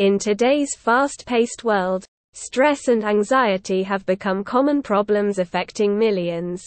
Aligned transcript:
In 0.00 0.18
today's 0.18 0.70
fast-paced 0.78 1.62
world, 1.62 2.06
stress 2.32 2.88
and 2.88 3.04
anxiety 3.04 3.82
have 3.82 4.06
become 4.06 4.42
common 4.42 4.80
problems 4.80 5.38
affecting 5.38 5.98
millions 5.98 6.64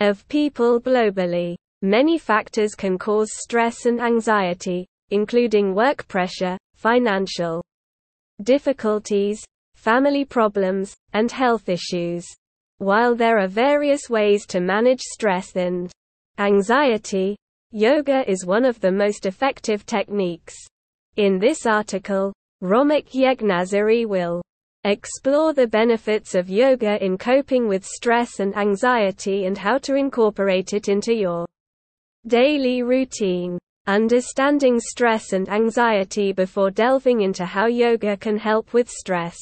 of 0.00 0.28
people 0.28 0.78
globally. 0.78 1.56
Many 1.80 2.18
factors 2.18 2.74
can 2.74 2.98
cause 2.98 3.30
stress 3.32 3.86
and 3.86 4.02
anxiety, 4.02 4.86
including 5.08 5.74
work 5.74 6.06
pressure, 6.08 6.58
financial 6.74 7.64
difficulties, 8.42 9.42
family 9.74 10.26
problems, 10.26 10.94
and 11.14 11.32
health 11.32 11.70
issues. 11.70 12.26
While 12.76 13.14
there 13.14 13.38
are 13.38 13.48
various 13.48 14.10
ways 14.10 14.44
to 14.48 14.60
manage 14.60 15.00
stress 15.00 15.56
and 15.56 15.90
anxiety, 16.36 17.34
yoga 17.70 18.30
is 18.30 18.44
one 18.44 18.66
of 18.66 18.78
the 18.80 18.92
most 18.92 19.24
effective 19.24 19.86
techniques. 19.86 20.54
In 21.16 21.38
this 21.38 21.64
article, 21.64 22.34
Romik 22.62 23.12
Yeghnazary 23.12 24.06
will 24.06 24.40
explore 24.84 25.52
the 25.52 25.66
benefits 25.66 26.36
of 26.36 26.48
yoga 26.48 27.04
in 27.04 27.18
coping 27.18 27.66
with 27.66 27.84
stress 27.84 28.38
and 28.38 28.56
anxiety 28.56 29.46
and 29.46 29.58
how 29.58 29.78
to 29.78 29.96
incorporate 29.96 30.72
it 30.72 30.88
into 30.88 31.12
your 31.12 31.44
daily 32.28 32.84
routine. 32.84 33.58
Understanding 33.88 34.78
stress 34.78 35.32
and 35.32 35.48
anxiety 35.48 36.32
before 36.32 36.70
delving 36.70 37.22
into 37.22 37.44
how 37.44 37.66
yoga 37.66 38.16
can 38.16 38.38
help 38.38 38.72
with 38.72 38.88
stress 38.88 39.36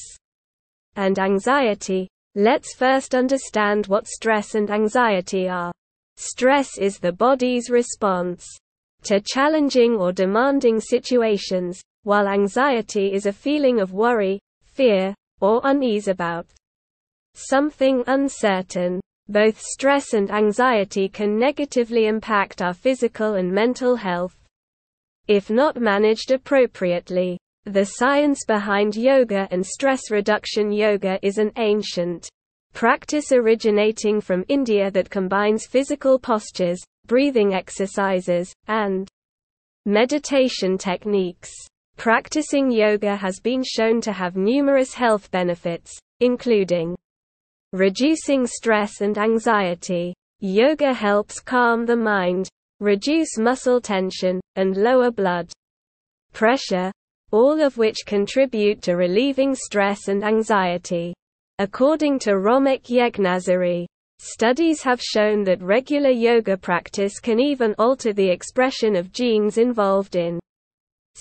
and 0.96 1.18
anxiety. 1.18 2.08
Let's 2.34 2.74
first 2.74 3.14
understand 3.14 3.86
what 3.86 4.06
stress 4.08 4.54
and 4.54 4.70
anxiety 4.70 5.46
are. 5.46 5.72
Stress 6.16 6.78
is 6.78 6.98
the 6.98 7.12
body's 7.12 7.68
response 7.68 8.46
to 9.02 9.20
challenging 9.20 9.96
or 9.96 10.10
demanding 10.10 10.80
situations, 10.80 11.82
while 12.02 12.28
anxiety 12.28 13.12
is 13.12 13.26
a 13.26 13.32
feeling 13.32 13.80
of 13.80 13.92
worry, 13.92 14.40
fear, 14.64 15.14
or 15.40 15.60
unease 15.64 16.08
about 16.08 16.46
something 17.34 18.02
uncertain. 18.06 19.00
Both 19.28 19.60
stress 19.60 20.12
and 20.12 20.30
anxiety 20.30 21.08
can 21.08 21.38
negatively 21.38 22.06
impact 22.06 22.60
our 22.62 22.74
physical 22.74 23.34
and 23.34 23.52
mental 23.52 23.94
health 23.94 24.36
if 25.28 25.48
not 25.48 25.80
managed 25.80 26.32
appropriately. 26.32 27.38
The 27.64 27.84
science 27.84 28.44
behind 28.44 28.96
yoga 28.96 29.46
and 29.52 29.64
stress 29.64 30.10
reduction 30.10 30.72
yoga 30.72 31.20
is 31.22 31.38
an 31.38 31.52
ancient 31.56 32.28
practice 32.72 33.30
originating 33.30 34.20
from 34.20 34.44
India 34.48 34.90
that 34.90 35.10
combines 35.10 35.66
physical 35.66 36.18
postures, 36.18 36.80
breathing 37.06 37.54
exercises, 37.54 38.52
and 38.66 39.08
meditation 39.86 40.76
techniques. 40.76 41.52
Practicing 42.00 42.70
yoga 42.70 43.14
has 43.14 43.40
been 43.40 43.62
shown 43.62 44.00
to 44.00 44.12
have 44.14 44.34
numerous 44.34 44.94
health 44.94 45.30
benefits, 45.30 45.92
including 46.20 46.96
Reducing 47.74 48.46
stress 48.46 49.02
and 49.02 49.18
anxiety. 49.18 50.14
Yoga 50.38 50.94
helps 50.94 51.40
calm 51.40 51.84
the 51.84 51.98
mind, 51.98 52.48
reduce 52.80 53.36
muscle 53.36 53.82
tension, 53.82 54.40
and 54.56 54.78
lower 54.78 55.10
blood 55.10 55.52
pressure, 56.32 56.90
all 57.32 57.60
of 57.60 57.76
which 57.76 58.06
contribute 58.06 58.80
to 58.80 58.96
relieving 58.96 59.54
stress 59.54 60.08
and 60.08 60.24
anxiety. 60.24 61.12
According 61.58 62.20
to 62.20 62.38
Romik 62.38 62.84
Yeghnazary, 62.88 63.84
studies 64.20 64.82
have 64.82 65.02
shown 65.02 65.44
that 65.44 65.60
regular 65.60 66.08
yoga 66.08 66.56
practice 66.56 67.20
can 67.20 67.38
even 67.38 67.74
alter 67.78 68.14
the 68.14 68.30
expression 68.30 68.96
of 68.96 69.12
genes 69.12 69.58
involved 69.58 70.16
in 70.16 70.40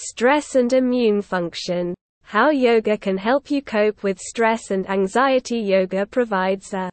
stress 0.09 0.55
and 0.55 0.73
immune 0.73 1.21
function. 1.21 1.93
How 2.23 2.49
yoga 2.49 2.97
can 2.97 3.17
help 3.17 3.49
you 3.49 3.61
cope 3.61 4.03
with 4.03 4.19
stress 4.19 4.71
and 4.71 4.89
anxiety 4.89 5.59
Yoga 5.59 6.05
provides 6.05 6.73
a 6.73 6.89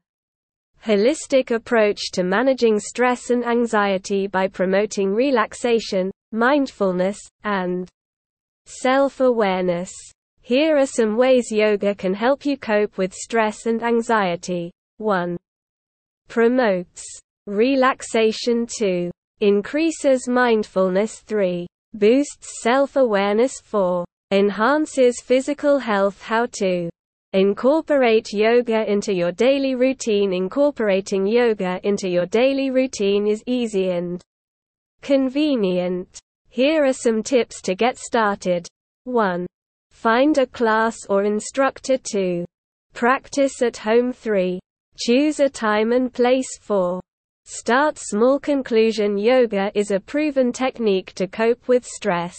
holistic 0.84 1.50
approach 1.50 2.11
to 2.12 2.23
managing 2.23 2.78
stress 2.78 3.30
and 3.30 3.45
anxiety 3.45 4.27
by 4.27 4.48
promoting 4.48 5.13
relaxation, 5.13 6.11
mindfulness, 6.33 7.18
and 7.45 7.89
self-awareness. 8.67 9.92
Here 10.42 10.77
are 10.77 10.86
some 10.86 11.17
ways 11.17 11.51
yoga 11.51 11.95
can 11.95 12.14
help 12.14 12.46
you 12.46 12.57
cope 12.57 12.98
with 12.98 13.12
stress 13.12 13.67
and 13.67 13.83
anxiety. 13.83 14.70
1. 14.98 15.36
Promotes 16.29 17.05
relaxation 17.46 18.67
2. 18.67 19.11
Increases 19.41 20.29
mindfulness 20.29 21.20
3. 21.20 21.67
Boosts 21.98 22.61
self-awareness 22.62 23.58
4 23.61 24.05
enhances 24.30 25.23
physical 25.24 25.79
health 25.79 26.20
How 26.20 26.45
to 26.58 26.90
incorporate 27.33 28.34
yoga 28.34 28.84
into 28.90 29.14
your 29.14 29.33
daily 29.33 29.74
routine 29.74 30.35
Incorporating 30.35 31.27
yoga 31.27 31.80
into 31.85 32.11
your 32.11 32.27
daily 32.27 32.70
routine 32.70 33.27
is 33.27 33.42
easy 33.46 33.92
and 33.92 34.20
convenient. 35.01 36.18
Here 36.51 36.85
are 36.85 36.92
some 36.92 37.23
tips 37.23 37.62
to 37.62 37.74
get 37.74 37.96
started. 37.96 38.68
1. 39.05 39.46
Find 39.90 40.36
a 40.36 40.46
class 40.46 40.98
or 41.08 41.24
instructor 41.24 41.96
2. 41.96 42.45
Practice 42.92 43.62
at 43.62 43.79
home 43.79 44.12
3. 44.12 44.61
Choose 44.98 45.40
a 45.40 45.48
time 45.48 45.92
and 45.92 46.12
place 46.12 46.58
4. 46.61 47.01
Start 47.48 47.96
small 47.96 48.40
conclusion 48.40 49.17
yoga 49.17 49.70
is 49.73 49.92
a 49.92 50.01
proven 50.01 50.52
technique 50.52 51.12
to 51.12 51.29
cope 51.29 51.68
with 51.68 51.86
stress 51.86 52.36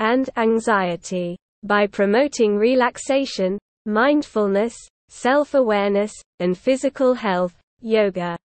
and 0.00 0.28
anxiety. 0.36 1.38
By 1.62 1.86
promoting 1.86 2.58
relaxation, 2.58 3.56
mindfulness, 3.86 4.76
self-awareness, 5.08 6.12
and 6.40 6.58
physical 6.58 7.14
health, 7.14 7.58
yoga 7.80 8.36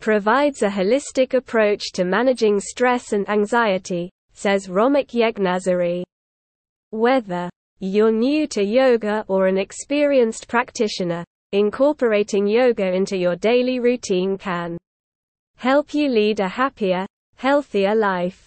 provides 0.00 0.62
a 0.62 0.70
holistic 0.70 1.34
approach 1.34 1.92
to 1.92 2.06
managing 2.06 2.58
stress 2.58 3.12
and 3.12 3.28
anxiety, 3.28 4.08
says 4.32 4.66
Romik 4.66 5.12
Yeghnazary. 5.12 6.04
Whether 6.88 7.50
you're 7.80 8.10
new 8.10 8.46
to 8.46 8.64
yoga 8.64 9.26
or 9.28 9.46
an 9.46 9.58
experienced 9.58 10.48
practitioner, 10.48 11.22
incorporating 11.52 12.46
yoga 12.46 12.94
into 12.94 13.18
your 13.18 13.36
daily 13.36 13.78
routine 13.78 14.38
can 14.38 14.78
help 15.56 15.94
you 15.94 16.08
lead 16.08 16.40
a 16.40 16.48
happier, 16.48 17.06
healthier 17.36 17.94
life. 17.94 18.45